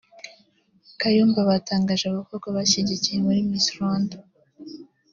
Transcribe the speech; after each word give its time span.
Kayumba 0.99 1.39
batangaje 1.49 2.05
abakobwa 2.07 2.47
bashyigikiye 2.57 3.17
muri 3.25 3.41
Miss 3.49 3.67
Rwanda 3.75 4.15